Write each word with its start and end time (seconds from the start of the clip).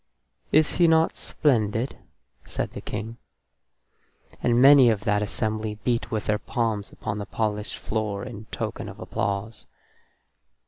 "Is 0.51 0.77
he 0.77 0.87
not 0.87 1.15
splendid?" 1.15 1.95
said 2.43 2.71
the 2.71 2.81
King. 2.81 3.17
And 4.41 4.59
many 4.59 4.89
of 4.89 5.01
that 5.01 5.21
assembly 5.21 5.75
beat 5.83 6.09
with 6.09 6.25
their 6.25 6.39
palms 6.39 6.91
upon 6.91 7.19
the 7.19 7.27
polished 7.27 7.77
floor 7.77 8.25
in 8.25 8.45
token 8.45 8.89
of 8.89 8.99
applause. 8.99 9.67